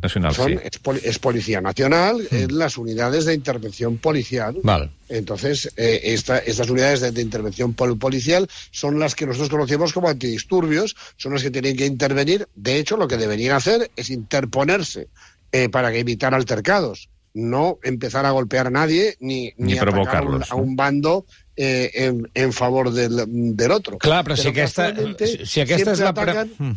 Nacional, 0.00 0.34
Son, 0.34 0.52
sí. 0.52 0.58
es, 0.62 0.78
es 1.02 1.18
Policía 1.18 1.60
Nacional 1.60 2.20
en 2.30 2.56
las 2.56 2.76
unidades 2.78 3.24
de 3.24 3.34
intervención 3.34 3.96
policial. 3.98 4.58
Val. 4.62 4.90
Entonces, 5.08 5.72
eh, 5.76 6.00
esta- 6.04 6.38
estas 6.38 6.68
unidades 6.70 7.00
de, 7.00 7.10
de 7.10 7.20
intervención 7.22 7.72
pol- 7.74 7.98
policial 7.98 8.46
son 8.70 9.00
las 9.00 9.14
que 9.16 9.26
nosotros 9.26 9.48
conocemos 9.48 9.92
como 9.92 10.08
antidisturbios, 10.08 10.94
son 11.16 11.32
las 11.32 11.42
que 11.42 11.50
tienen 11.50 11.76
que 11.76 11.86
intervenir. 11.86 12.46
De 12.54 12.78
hecho, 12.78 12.96
lo 12.96 13.08
que 13.08 13.16
deberían 13.16 13.56
hacer 13.56 13.90
es 13.96 14.10
interponerse 14.10 15.08
eh, 15.52 15.68
para 15.68 15.94
evitar 15.94 16.34
altercados, 16.34 17.08
no 17.34 17.78
empezar 17.82 18.26
a 18.26 18.30
golpear 18.32 18.66
a 18.66 18.70
nadie 18.70 19.16
ni, 19.20 19.52
Ni 19.56 19.78
atacar 19.78 19.88
a 19.88 19.90
un, 19.90 20.04
provocarlos, 20.04 20.50
a 20.50 20.54
un 20.56 20.76
bando 20.76 21.24
eh, 21.56 21.90
en, 21.94 22.28
en 22.34 22.52
favor 22.52 22.90
del, 22.92 23.24
del 23.56 23.70
otro. 23.70 23.96
Clar, 23.98 24.24
però 24.24 24.36
si 24.36 24.48
aquesta, 24.48 24.90
si, 25.18 25.46
si 25.46 25.60
aquesta 25.60 25.92
és 25.92 25.98
siempre 25.98 26.04
la... 26.04 26.12
Pre... 26.14 26.32
atacan- 26.32 26.56
Mm. 26.58 26.76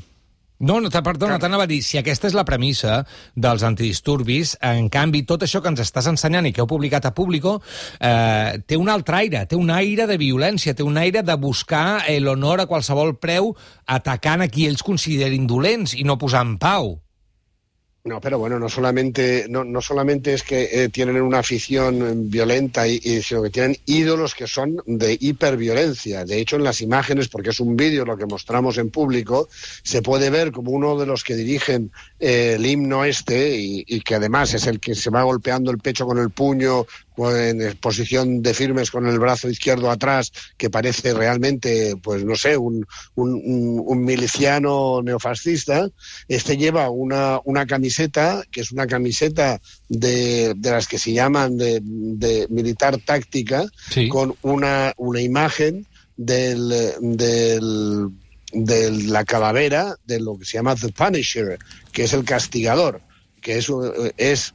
No, 0.57 0.77
no, 0.79 0.87
perdona, 0.87 1.35
t'anava 1.37 1.65
a 1.65 1.67
dir, 1.67 1.81
si 1.83 1.97
aquesta 1.99 2.29
és 2.29 2.33
la 2.33 2.45
premissa 2.47 3.01
dels 3.35 3.61
antidisturbis, 3.67 4.53
en 4.63 4.87
canvi, 4.87 5.25
tot 5.27 5.43
això 5.43 5.59
que 5.61 5.67
ens 5.67 5.81
estàs 5.83 6.07
ensenyant 6.07 6.47
i 6.47 6.53
que 6.55 6.61
heu 6.63 6.67
publicat 6.71 7.03
a 7.09 7.11
Público 7.13 7.57
eh, 7.99 8.63
té 8.65 8.77
un 8.79 8.87
altre 8.87 9.17
aire, 9.17 9.41
té 9.51 9.57
un 9.59 9.69
aire 9.69 10.07
de 10.07 10.15
violència, 10.17 10.73
té 10.73 10.83
un 10.87 10.95
aire 10.97 11.23
de 11.27 11.35
buscar 11.35 12.05
eh, 12.07 12.21
l'honor 12.23 12.63
a 12.63 12.67
qualsevol 12.71 13.17
preu 13.19 13.51
atacant 13.85 14.45
a 14.45 14.47
qui 14.47 14.63
ells 14.69 14.81
considerin 14.81 15.43
dolents 15.45 15.93
i 15.93 16.07
no 16.07 16.15
posant 16.17 16.55
pau. 16.57 17.01
No, 18.07 18.21
pero 18.21 18.37
bueno, 18.37 18.59
no 18.59 18.69
solamente, 18.69 19.47
no, 19.49 19.63
no 19.63 19.81
solamente 19.81 20.31
es 20.35 20.43
que 20.43 20.69
eh, 20.71 20.89
tienen 20.89 21.19
una 21.23 21.39
afición 21.39 22.29
violenta, 22.29 22.83
sino 23.23 23.41
que 23.41 23.49
tienen 23.49 23.77
ídolos 23.87 24.35
que 24.35 24.45
son 24.45 24.75
de 24.85 25.17
hiperviolencia. 25.19 26.23
De 26.23 26.39
hecho, 26.39 26.57
en 26.57 26.63
las 26.65 26.81
imágenes, 26.81 27.29
porque 27.29 27.49
es 27.49 27.59
un 27.59 27.75
vídeo 27.75 28.05
lo 28.05 28.15
que 28.15 28.27
mostramos 28.27 28.77
en 28.77 28.91
público, 28.91 29.49
se 29.81 30.03
puede 30.03 30.29
ver 30.29 30.51
como 30.51 30.69
uno 30.69 30.95
de 30.99 31.07
los 31.07 31.23
que 31.23 31.33
dirigen 31.33 31.91
eh, 32.19 32.53
el 32.57 32.65
himno 32.67 33.03
este, 33.05 33.57
y, 33.57 33.83
que 34.01 34.13
además 34.13 34.53
es 34.53 34.67
el 34.67 34.79
que 34.79 34.93
se 34.93 35.09
va 35.09 35.23
golpeando 35.23 35.71
el 35.71 35.79
pecho 35.79 36.05
con 36.05 36.19
el 36.19 36.29
puño, 36.29 36.85
en 37.17 37.77
posición 37.77 38.41
de 38.41 38.53
firmes 38.53 38.91
con 38.91 39.07
el 39.07 39.17
brazo 39.19 39.49
izquierdo 39.49 39.89
atrás, 39.89 40.31
que 40.57 40.69
parece 40.69 41.13
realmente, 41.13 41.95
pues 42.03 42.25
no 42.25 42.35
sé, 42.35 42.57
un, 42.57 42.85
un- 43.15 43.81
un 43.85 44.03
miliciano 44.03 45.01
neofascista. 45.01 45.87
Este 46.27 46.57
lleva 46.57 46.89
una, 46.89 47.39
una 47.45 47.65
camiseta, 47.65 47.94
que 48.51 48.61
es 48.61 48.71
una 48.71 48.87
camiseta 48.87 49.59
de, 49.89 50.53
de 50.55 50.71
las 50.71 50.87
que 50.87 50.97
se 50.97 51.13
llaman 51.13 51.57
de, 51.57 51.79
de 51.83 52.47
militar 52.49 52.97
táctica, 52.99 53.65
Sí. 53.89 54.07
con 54.09 54.35
una, 54.41 54.93
una 54.97 55.21
imagen 55.21 55.85
del, 56.17 56.69
del, 57.01 58.09
de 58.53 58.91
la 59.07 59.23
calavera 59.25 59.95
de 60.05 60.19
lo 60.19 60.37
que 60.37 60.45
se 60.45 60.53
llama 60.57 60.75
The 60.75 60.89
Punisher, 60.89 61.57
que 61.91 62.03
es 62.03 62.13
el 62.13 62.23
castigador, 62.23 63.01
que 63.41 63.57
es, 63.57 63.67
es 64.17 64.53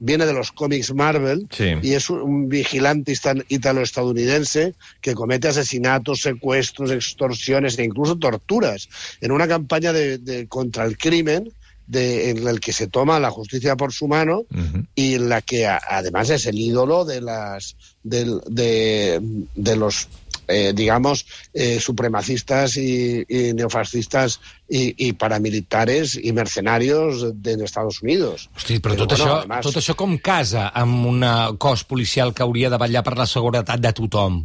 viene 0.00 0.26
de 0.26 0.32
los 0.32 0.50
cómics 0.50 0.92
Marvel 0.92 1.46
Sí. 1.52 1.66
y 1.82 1.92
es 1.92 2.10
un, 2.10 2.48
vigilante 2.48 3.12
italo-estadounidense 3.48 4.74
que 5.00 5.14
comete 5.14 5.46
asesinatos, 5.48 6.22
secuestros, 6.22 6.90
extorsiones 6.90 7.78
e 7.78 7.84
incluso 7.84 8.16
torturas 8.18 8.88
en 9.20 9.30
una 9.30 9.46
campaña 9.46 9.92
de, 9.92 10.18
de- 10.18 10.48
contra 10.48 10.84
el 10.84 10.98
crimen 10.98 11.52
de, 11.88 12.30
en 12.30 12.46
el 12.46 12.60
que 12.60 12.72
se 12.72 12.86
toma 12.86 13.18
la 13.18 13.30
justicia 13.30 13.74
por 13.76 13.92
su 13.92 14.06
mano 14.06 14.42
Ujú. 14.52 14.84
y 14.94 15.14
en 15.14 15.28
la 15.28 15.40
que 15.42 15.66
a- 15.66 15.80
además 15.88 16.30
es 16.30 16.46
el 16.46 16.58
ídolo 16.58 17.04
de 17.04 17.20
las 17.20 17.76
del- 18.02 18.40
de, 18.46 19.18
de 19.54 19.76
los 19.76 20.06
eh, 20.50 20.72
digamos 20.74 21.26
eh, 21.52 21.78
supremacistas 21.78 22.76
y, 22.78 23.22
y 23.28 23.52
neofascistas 23.52 24.40
y, 24.68 24.94
y 25.08 25.12
paramilitares 25.12 26.14
y 26.22 26.32
mercenarios 26.32 27.42
de, 27.42 27.62
Estados 27.64 28.00
Unidos. 28.02 28.48
Hosti, 28.56 28.78
però 28.80 28.94
Però, 28.94 29.06
tot, 29.06 29.10
bueno, 29.18 29.24
això, 29.24 29.38
además- 29.40 29.64
tot 29.66 29.76
això 29.76 29.94
com 29.96 30.16
casa 30.18 30.68
amb 30.72 31.04
un 31.06 31.24
cos 31.58 31.84
policial 31.84 32.32
que 32.32 32.42
hauria 32.46 32.70
de 32.70 32.78
vetllar 32.80 33.02
per 33.04 33.16
la 33.18 33.26
seguretat 33.26 33.80
de 33.80 33.92
tothom? 33.92 34.42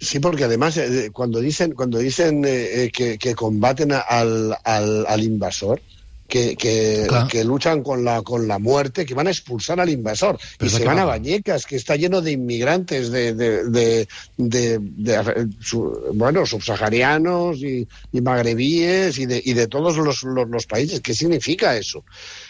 Sí, 0.00 0.18
porque 0.20 0.44
además 0.44 0.76
eh, 0.76 1.10
cuando 1.12 1.40
dicen 1.40 1.72
cuando 1.72 1.98
dicen 1.98 2.44
eh, 2.44 2.84
eh, 2.84 2.90
que, 2.92 3.16
que 3.16 3.34
combaten 3.34 3.92
al, 3.92 4.56
al, 4.64 5.06
al 5.06 5.22
invasor, 5.22 5.80
que, 6.28 6.56
que, 6.56 7.04
Claro. 7.08 7.28
que 7.28 7.44
luchan 7.44 7.82
con 7.82 8.04
la 8.04 8.22
con 8.22 8.46
la 8.48 8.58
muerte, 8.58 9.06
que 9.06 9.14
van 9.14 9.26
a 9.26 9.30
expulsar 9.30 9.80
al 9.80 9.88
invasor 9.90 10.38
Pero 10.58 10.70
y 10.70 10.74
se 10.74 10.84
van 10.84 10.98
a 10.98 11.04
va. 11.04 11.12
Vallecas, 11.12 11.66
que 11.66 11.76
está 11.76 11.96
lleno 11.96 12.20
de 12.20 12.32
inmigrantes 12.32 13.10
de, 13.10 13.32
de, 13.34 13.64
de, 13.70 14.08
de- 14.36 14.78
de, 14.80 15.48
su- 15.60 16.10
bueno 16.14 16.44
subsaharianos 16.46 17.58
y, 17.58 17.86
y 18.12 18.20
magrebíes 18.20 19.18
y 19.18 19.26
de, 19.26 19.40
y 19.44 19.52
de 19.54 19.66
todos 19.66 19.96
los, 19.96 20.22
los, 20.22 20.48
los 20.48 20.66
países. 20.66 21.00
¿Qué 21.00 21.14
significa 21.14 21.76
eso? 21.76 22.04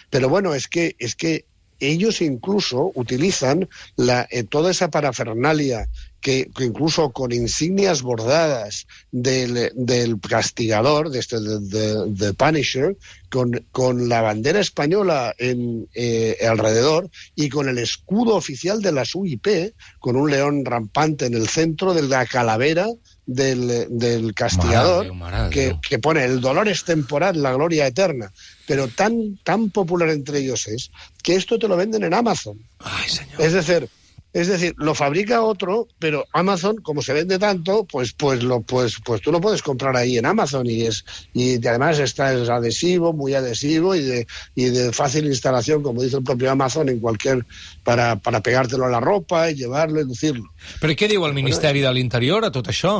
Pero 0.09 0.29
bueno, 0.29 0.53
es 0.53 0.67
que 0.67 0.95
es 0.99 1.15
que 1.15 1.45
ellos 1.79 2.21
incluso 2.21 2.91
utilizan 2.95 3.69
la, 3.97 4.27
eh, 4.31 4.43
toda 4.43 4.71
esa 4.71 4.89
parafernalia 4.89 5.87
que, 6.19 6.49
que 6.55 6.65
incluso 6.65 7.11
con 7.11 7.31
insignias 7.31 8.01
bordadas 8.01 8.85
del, 9.11 9.71
del 9.75 10.19
castigador, 10.19 11.09
de 11.09 11.19
este, 11.19 11.39
de, 11.39 11.59
de- 11.59 12.11
de 12.11 12.33
Punisher, 12.33 12.97
con, 13.29 13.65
con 13.71 14.07
la 14.09 14.21
bandera 14.21 14.59
española 14.59 15.35
en, 15.37 15.87
eh, 15.93 16.37
alrededor 16.49 17.09
y 17.35 17.49
con 17.49 17.67
el 17.69 17.77
escudo 17.77 18.35
oficial 18.35 18.81
de 18.81 18.91
las 18.93 19.13
UIP, 19.15 19.73
con 19.99 20.15
un 20.15 20.31
león 20.31 20.63
rampante 20.65 21.25
en 21.25 21.33
el 21.33 21.47
centro 21.47 21.93
de 21.93 22.03
la 22.03 22.25
calavera 22.25 22.87
del, 23.25 23.87
del 23.89 24.33
castigador, 24.33 25.05
que, 25.49 25.77
que 25.87 25.99
pone 25.99 26.23
el 26.23 26.39
dolor 26.41 26.67
es 26.69 26.83
temporal, 26.85 27.41
la 27.43 27.53
gloria 27.53 27.85
eterna. 27.85 28.31
Pero 28.65 28.87
tan, 28.87 29.37
tan 29.43 29.69
popular 29.69 30.09
entre 30.09 30.39
ellos 30.39 30.67
es 30.67 30.89
que 31.21 31.35
esto 31.35 31.59
te 31.59 31.67
lo 31.67 31.75
venden 31.75 32.03
en 32.05 32.13
Amazon. 32.13 32.57
Ai, 32.79 33.09
senyor. 33.09 33.41
Es 33.41 33.51
decir, 33.53 33.89
es 34.33 34.47
decir, 34.47 34.75
lo 34.77 34.93
fabrica 34.93 35.41
otro, 35.41 35.87
pero 35.99 36.25
Amazon, 36.33 36.77
como 36.77 37.01
se 37.01 37.13
vende 37.13 37.39
tanto, 37.39 37.85
pues, 37.85 38.13
pues, 38.13 38.43
lo, 38.43 38.61
pues, 38.61 38.97
pues 39.03 39.21
tú 39.21 39.31
lo 39.31 39.41
puedes 39.41 39.61
comprar 39.61 39.95
ahí 39.95 40.17
en 40.17 40.25
Amazon 40.25 40.67
y 40.67 40.83
es 40.83 41.05
y 41.33 41.65
además 41.65 41.99
está 41.99 42.33
es 42.33 42.49
adhesivo, 42.49 43.13
muy 43.13 43.33
adhesivo 43.33 43.95
y 43.95 44.01
de, 44.01 44.27
y 44.53 44.65
de 44.65 44.91
fácil 44.91 45.25
instalación, 45.25 45.81
como 45.81 46.03
dice 46.03 46.17
el 46.17 46.23
propio 46.23 46.51
Amazon, 46.51 46.89
en 46.89 46.99
cualquier 46.99 47.45
para, 47.83 48.17
para 48.17 48.41
pegártelo 48.41 48.85
a 48.85 48.89
la 48.89 48.99
ropa 48.99 49.49
y 49.49 49.55
llevarlo 49.55 50.01
y 50.01 50.05
lucirlo. 50.05 50.51
Però 50.81 50.93
què 50.93 51.07
diu 51.09 51.23
el 51.25 51.33
Ministeri 51.33 51.81
de 51.81 51.91
l'Interior 51.93 52.45
a 52.45 52.51
tot 52.53 52.67
això? 52.69 52.99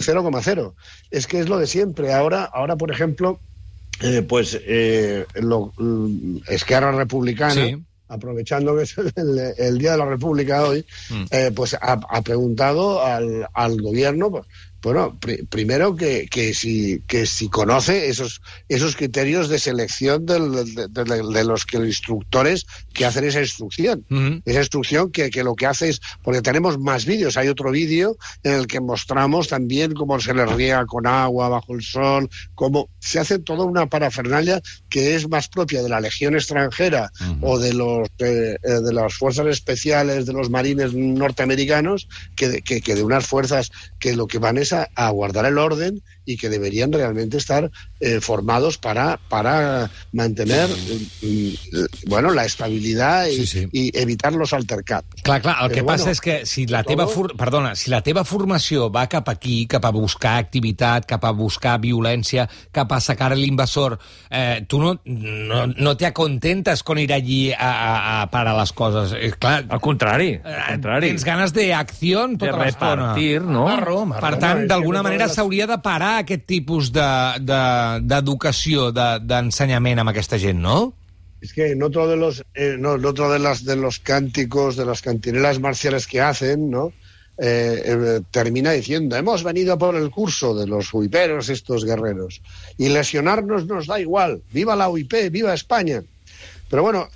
0,0. 0.00 0.74
Es 1.10 1.26
que 1.26 1.40
es 1.40 1.48
lo 1.48 1.58
de 1.58 1.66
siempre. 1.66 2.14
Ahora, 2.14 2.44
ahora 2.44 2.76
por 2.76 2.90
ejemplo, 2.90 3.38
eh, 4.00 4.22
pues 4.22 4.58
eh, 4.62 5.26
lo, 5.34 5.72
mm, 5.76 6.38
Esquerra 6.48 6.92
Republicana, 6.92 7.54
Sí. 7.54 7.76
Aprovechando 8.10 8.76
que 8.76 8.82
es 8.82 8.96
el, 9.16 9.38
el 9.56 9.78
Día 9.78 9.92
de 9.92 9.98
la 9.98 10.06
República 10.06 10.64
hoy, 10.64 10.84
Mm. 11.10 11.24
eh, 11.30 11.50
pues 11.54 11.74
ha, 11.74 11.92
ha 12.08 12.22
preguntado 12.22 13.02
al, 13.02 13.46
al 13.54 13.80
gobierno, 13.80 14.30
pues, 14.30 14.44
bueno, 14.82 15.18
pri- 15.20 15.44
primero 15.46 15.94
que, 15.96 16.26
que, 16.30 16.54
si, 16.54 17.02
que 17.06 17.26
si 17.26 17.48
conoce 17.48 18.08
esos, 18.08 18.40
esos 18.68 18.96
criterios 18.96 19.48
de 19.48 19.58
selección 19.58 20.24
del- 20.26 20.52
de, 20.74 20.88
de- 20.88 21.22
de 21.32 21.44
los 21.44 21.66
que 21.66 21.78
los 21.78 21.86
instructores 21.88 22.66
que 22.92 23.04
hacen 23.04 23.24
esa 23.24 23.40
instrucción. 23.40 24.04
Esa 24.44 24.60
instrucción 24.60 25.10
que, 25.10 25.30
que 25.30 25.44
lo 25.44 25.54
que 25.54 25.66
hace 25.66 25.88
es, 25.90 26.00
porque 26.22 26.42
tenemos 26.42 26.78
más 26.78 27.04
vídeos, 27.04 27.36
hay 27.36 27.48
otro 27.48 27.70
vídeo 27.70 28.16
en 28.42 28.52
el 28.54 28.66
que 28.66 28.80
mostramos 28.80 29.48
también 29.48 29.92
cómo 29.92 30.18
se 30.20 30.32
les 30.34 30.50
riega 30.52 30.86
con 30.86 31.06
agua 31.06 31.48
bajo 31.48 31.74
el 31.74 31.82
sol, 31.82 32.28
cómo 32.54 32.88
se 32.98 33.18
hace 33.18 33.38
toda 33.38 33.64
una 33.64 33.86
parafernalia 33.86 34.62
que 34.88 35.14
es 35.14 35.28
más 35.28 35.48
propia 35.48 35.82
de 35.82 35.88
la 35.88 36.00
Legión 36.00 36.34
extranjera 36.34 37.10
o 37.42 37.58
de 37.58 37.74
los 37.74 38.08
eh, 38.18 38.56
de 38.62 38.92
las 38.92 39.14
fuerzas 39.14 39.46
especiales 39.46 40.26
de 40.26 40.32
los 40.32 40.50
marines 40.50 40.92
norteamericanos 40.94 42.08
que 42.36 42.48
de, 42.48 42.62
que, 42.62 42.80
que 42.80 42.94
de 42.94 43.02
unas 43.02 43.26
fuerzas 43.26 43.70
que 43.98 44.14
lo 44.16 44.26
que 44.26 44.38
van 44.38 44.58
es 44.58 44.69
a, 44.72 45.10
guardar 45.10 45.46
el 45.46 45.58
orden 45.58 46.02
y 46.32 46.36
que 46.36 46.48
deberían 46.48 46.92
realmente 46.92 47.36
estar 47.36 47.70
eh, 48.00 48.20
formados 48.20 48.78
para 48.78 49.18
para 49.28 49.90
mantener 50.12 50.68
mm, 51.22 52.08
bueno 52.08 52.30
la 52.30 52.44
estabilidad 52.44 53.26
y, 53.26 53.40
Sí, 53.40 53.46
sí. 53.46 53.68
y 53.72 53.98
evitar 53.98 54.32
los 54.32 54.52
altercados. 54.52 55.06
Clar, 55.22 55.40
clar, 55.42 55.56
el 55.62 55.70
Però 55.70 55.74
que 55.74 55.84
passa 55.84 56.04
bueno, 56.04 56.12
és 56.12 56.20
que 56.20 56.46
si 56.46 56.66
la 56.66 56.82
todo- 56.82 56.90
teva, 56.96 57.06
for... 57.08 57.36
Perdona, 57.36 57.74
si 57.74 57.90
la 57.90 58.02
teva 58.02 58.24
formació 58.24 58.90
va 58.92 59.06
cap 59.08 59.28
aquí, 59.28 59.66
cap 59.66 59.84
a 59.84 59.90
buscar 59.90 60.36
activitat, 60.38 61.06
cap 61.06 61.24
a 61.24 61.30
buscar 61.32 61.78
violència, 61.80 62.48
cap 62.72 62.92
a 62.92 63.00
sacar 63.00 63.32
l'invasor, 63.36 63.98
eh, 64.30 64.64
tu 64.68 64.78
no, 64.80 65.00
no, 65.04 65.66
no 65.66 65.96
te 65.96 66.06
acontentes 66.06 66.82
con 66.82 66.98
ir 66.98 67.12
allí 67.12 67.52
a, 67.52 67.56
a, 67.58 68.22
a 68.22 68.30
parar 68.30 68.56
les 68.58 68.72
coses. 68.72 69.12
Eh, 69.18 69.32
clar, 69.38 69.64
Al 69.68 69.80
contrari, 69.80 70.28
eh, 70.34 70.40
al 70.44 70.74
contrari. 70.74 71.08
tens 71.08 71.24
ganes 71.24 71.52
d'acció 71.52 72.26
De 72.28 72.36
tota 72.36 72.56
l'estona. 72.64 72.94
repartir, 72.96 73.42
no? 73.42 73.64
Marro, 73.64 74.04
marro. 74.06 74.20
Per 74.26 74.38
tant, 74.38 74.66
d'alguna 74.68 75.02
manera 75.02 75.28
s'hauria 75.28 75.66
de 75.66 75.78
parar 75.78 76.19
aquest 76.20 76.46
tipus 76.46 76.92
de- 76.92 77.40
de- 77.40 78.00
d'educació, 78.06 78.90
de, 78.92 79.08
d'ensenyament 79.26 79.98
amb 80.00 80.10
aquesta 80.12 80.38
gent, 80.38 80.60
no? 80.60 80.92
Es 81.40 81.52
que 81.54 81.70
en 81.72 81.82
otro 81.82 82.06
de 82.06 82.16
los, 82.16 82.44
eh, 82.54 82.76
no, 82.78 82.94
en 82.96 83.04
otro 83.04 83.30
de 83.32 83.38
las 83.38 83.64
de 83.64 83.74
los 83.76 83.98
cánticos, 83.98 84.76
de 84.76 84.84
las 84.84 85.00
cantinelas 85.00 85.58
marciales 85.58 86.06
que 86.06 86.20
hacen, 86.20 86.70
¿no? 86.70 86.92
Eh, 87.42 87.82
eh, 87.86 88.20
termina 88.30 88.72
diciendo, 88.72 89.16
hemos 89.16 89.42
venido 89.42 89.78
por 89.78 89.96
el 89.96 90.10
curso 90.10 90.54
de 90.54 90.66
los 90.66 90.92
huiperos, 90.92 91.48
estos 91.48 91.86
guerreros, 91.86 92.42
y 92.76 92.90
lesionarnos 92.90 93.64
nos 93.66 93.86
da 93.86 93.98
igual, 93.98 94.42
viva 94.52 94.76
la 94.76 94.90
UIP, 94.90 95.30
viva 95.30 95.54
España. 95.54 96.02
Pero 96.68 96.82
bueno, 96.82 97.08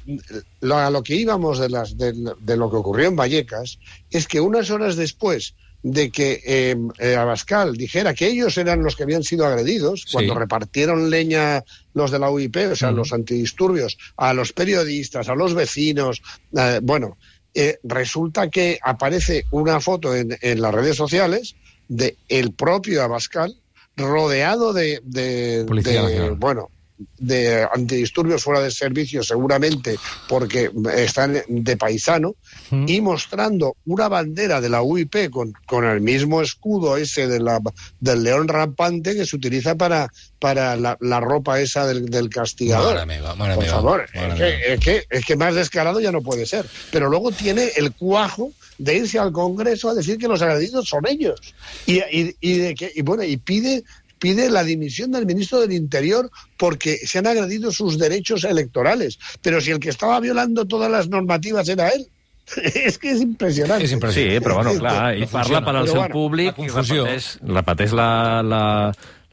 lo, 0.63 0.79
a 0.79 0.89
lo 0.91 1.03
que 1.03 1.15
íbamos 1.15 1.59
de, 1.59 1.69
las, 1.69 1.99
de, 1.99 2.13
de 2.41 2.57
lo 2.57 2.71
que 2.71 2.77
ocurrió 2.77 3.09
en 3.09 3.17
Vallecas 3.17 3.79
es 4.11 4.27
que 4.27 4.41
unas 4.41 4.71
horas 4.71 4.97
después 4.97 5.55
de 5.85 6.11
que 6.11 6.41
eh, 6.45 6.75
eh, 6.99 7.15
Abascal 7.15 7.77
dijera 7.77 8.15
que 8.15 8.27
ellos 8.27 8.57
eran 8.59 8.83
los 8.83 8.97
que 8.97 9.03
habían 9.05 9.23
sido 9.23 9.47
agredidos, 9.47 10.03
Sí. 10.07 10.13
cuando 10.15 10.35
repartieron 10.35 11.11
leña 11.11 11.63
los 11.93 12.11
de 12.11 12.19
la 12.19 12.31
UIP, 12.31 12.57
o 12.73 12.75
sea, 12.77 12.91
los 12.91 13.13
antidisturbios, 13.13 13.97
a 14.17 14.33
los 14.35 14.53
periodistas, 14.53 15.29
a 15.29 15.35
los 15.35 15.55
vecinos, 15.55 16.23
eh, 16.57 16.81
bueno, 16.83 17.17
resulta 17.85 18.49
que 18.51 18.79
aparece 18.83 19.45
una 19.53 19.79
foto 19.79 20.17
en, 20.17 20.37
en 20.41 20.61
las 20.61 20.75
redes 20.75 20.97
sociales 20.97 21.55
de 21.87 22.17
el 22.29 22.53
propio 22.53 23.03
Abascal 23.03 23.55
rodeado 23.97 24.73
de, 24.73 25.01
de- 25.05 25.65
Policía 25.69 26.03
de, 26.03 26.31
bueno 26.31 26.71
de 27.19 27.67
antidisturbios 27.73 28.43
fuera 28.43 28.61
de 28.61 28.71
servicio 28.71 29.23
seguramente 29.23 29.97
porque 30.29 30.71
están 30.97 31.43
de 31.49 31.77
paisano 31.77 32.35
Mm. 32.71 32.87
y 32.89 33.01
mostrando 33.03 33.77
una 33.85 34.09
bandera 34.09 34.61
de 34.61 34.71
la 34.71 34.81
UIP 34.83 35.29
con, 35.31 35.53
con 35.67 35.85
el 35.85 36.01
mismo 36.01 36.41
escudo 36.41 36.97
ese 36.97 37.27
de 37.27 37.39
la, 37.41 37.61
del 38.01 38.23
león 38.23 38.49
rampante 38.49 39.15
que 39.15 39.27
se 39.27 39.37
utiliza 39.37 39.75
para, 39.75 40.09
para 40.39 40.75
la, 40.77 40.97
la 41.01 41.21
ropa 41.21 41.61
esa 41.61 41.87
del, 41.87 42.07
del 42.07 42.31
castigador. 42.31 42.97
Por 43.55 43.65
favor, 43.67 44.07
es 44.15 44.35
que, 44.35 44.73
es, 44.75 44.81
que, 44.81 45.05
es 45.11 45.25
que 45.27 45.37
más 45.37 45.55
descarado 45.55 46.01
ya 46.01 46.11
no 46.11 46.23
puede 46.23 46.47
ser. 46.47 46.67
Pero 46.91 47.09
luego 47.11 47.33
tiene 47.33 47.71
el 47.77 47.93
cuajo 47.93 48.51
de 48.79 48.97
irse 48.97 49.19
al 49.19 49.33
Congreso 49.33 49.91
a 49.91 49.95
decir 49.95 50.17
que 50.17 50.27
los 50.29 50.41
agredidos 50.41 50.89
son 50.89 51.07
ellos. 51.07 51.41
Y, 51.87 51.99
y, 51.99 52.37
y 52.41 52.59
de 52.59 52.75
que, 52.75 52.93
y 52.95 53.03
bueno, 53.03 53.25
y 53.25 53.37
pide 53.37 53.85
pide 54.25 54.49
la 54.49 54.65
dimisión 54.65 55.13
del 55.13 55.27
ministro 55.27 55.61
del 55.61 55.73
Interior 55.73 56.31
porque 56.57 56.97
se 57.05 57.19
han 57.19 57.27
agredido 57.27 57.71
sus 57.71 57.99
derechos 57.99 58.45
electorales. 58.45 59.19
Pero 59.43 59.61
si 59.61 59.71
el 59.71 59.81
que 59.81 59.91
estaba 59.91 60.19
violando 60.19 60.65
todas 60.65 60.91
las 60.91 61.09
normativas 61.09 61.69
era 61.69 61.91
él. 61.91 62.09
és 62.87 62.99
que 63.01 63.09
és 63.15 63.21
impressionant. 63.25 63.81
És 63.81 63.93
impressionant. 63.97 64.35
Sí, 64.37 64.45
però 64.45 64.59
bueno, 64.59 64.75
clar, 64.77 65.15
ell 65.17 65.29
parla 65.33 65.63
per 65.65 65.73
al 65.81 65.89
seu 65.89 66.03
bueno, 66.03 66.13
públic 66.13 66.51
la 66.51 66.57
confusió. 66.59 67.05
i 67.05 67.07
repeteix, 67.07 67.29
repeteix 67.57 67.95
la, 67.97 68.09
la, 68.45 68.63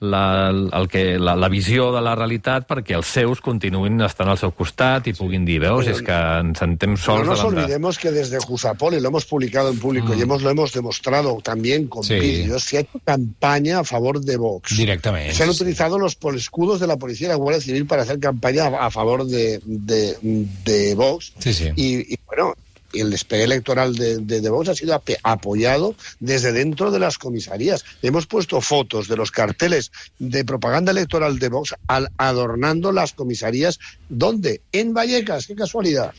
la, 0.02 0.50
el 0.50 0.88
que, 0.90 1.20
la, 1.20 1.36
la 1.38 1.48
visió 1.48 1.92
de 1.94 2.02
la 2.02 2.16
realitat 2.18 2.66
perquè 2.68 2.96
els 2.98 3.06
seus 3.06 3.40
continuïn 3.46 4.02
estant 4.02 4.32
al 4.32 4.40
seu 4.42 4.50
costat 4.58 5.06
i 5.08 5.14
puguin 5.14 5.46
dir, 5.46 5.60
veus, 5.62 5.86
és 5.92 6.02
que 6.02 6.16
ens 6.42 6.58
sentem 6.58 6.96
No 6.96 6.98
sols 6.98 7.28
nos 7.28 7.38
davant 7.38 7.54
de... 7.56 7.62
olvidemos 7.62 8.00
que 8.02 8.10
desde 8.12 8.40
Jusapol, 8.40 8.96
y 8.96 9.00
lo 9.00 9.10
hemos 9.10 9.26
publicado 9.26 9.70
en 9.70 9.78
público 9.80 10.16
y 10.16 10.22
hemos, 10.22 10.42
lo 10.42 10.50
hemos 10.50 10.74
demostrado 10.74 11.38
también 11.44 11.88
con 11.88 12.04
Sí. 12.04 12.16
vídeos, 12.20 12.64
se 12.64 12.78
ha 12.78 12.80
hecho 12.82 13.00
campaña 13.06 13.80
a 13.80 13.84
favor 13.84 14.20
de 14.20 14.38
Vox. 14.38 14.76
Directament. 14.76 15.34
Se 15.34 15.44
han 15.44 15.50
utilizado 15.50 16.00
los 16.00 16.18
escudos 16.36 16.80
de 16.80 16.88
la 16.88 16.98
policía 16.98 17.28
y 17.28 17.30
la 17.30 17.36
Guardia 17.36 17.62
Civil 17.62 17.86
para 17.86 18.02
hacer 18.02 18.20
campaña 18.20 18.66
a, 18.66 18.88
a 18.88 18.90
favor 18.90 19.26
de, 19.28 19.62
de, 19.66 20.18
de 20.66 20.96
Vox. 20.96 21.32
Sí, 21.38 21.54
sí. 21.54 21.70
Y, 21.76 22.14
y, 22.14 22.18
bueno, 22.26 22.56
el 22.94 23.10
despegue 23.12 23.44
electoral 23.44 23.96
de, 23.96 24.18
de, 24.18 24.42
de 24.42 24.50
Vox 24.50 24.70
ha 24.70 24.76
sido 24.76 25.02
apoyado 25.24 25.96
desde 26.20 26.52
dentro 26.52 26.92
de 26.92 27.00
las 27.00 27.18
comisarías. 27.18 27.84
Hemos 28.02 28.28
puesto 28.28 28.62
fotos 28.62 29.08
de 29.08 29.16
los 29.18 29.32
carteles 29.32 29.92
de 30.20 30.44
propaganda 30.46 30.92
electoral 30.92 31.40
de 31.40 31.50
Vox 31.50 31.74
al- 31.88 32.10
adornando 32.18 32.92
las 32.92 33.14
comisarías. 33.14 33.80
¿Dónde? 34.10 34.62
En 34.72 34.94
Vallecas. 34.94 35.48
Qué 35.48 35.56
casualidad. 35.56 36.14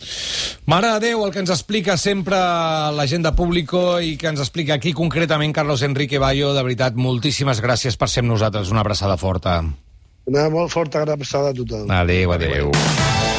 Mare 0.64 0.88
de 0.94 1.00
Déu, 1.08 1.24
el 1.26 1.32
que 1.34 1.40
ens 1.42 1.50
explica 1.50 1.96
sempre 1.98 2.36
l'agenda 2.94 3.32
público 3.34 3.98
i 4.00 4.14
que 4.16 4.30
ens 4.30 4.38
explica 4.40 4.76
aquí 4.78 4.92
concretament 4.94 5.50
Carlos 5.52 5.82
Enrique 5.82 6.20
Bayo. 6.22 6.52
De 6.54 6.62
veritat, 6.62 6.94
moltíssimes 6.94 7.58
gràcies 7.60 7.98
per 7.98 8.08
ser 8.08 8.22
amb 8.22 8.30
nosaltres. 8.36 8.70
Una 8.70 8.84
abraçada 8.86 9.18
forta. 9.18 9.58
Una 10.30 10.46
molt 10.54 10.70
forta 10.70 11.02
abraçada 11.02 11.50
a 11.50 11.54
tothom. 11.58 11.90
Adéu, 11.90 12.30
adéu. 12.30 12.54
adéu. 12.54 12.70
Adéu. 12.70 13.31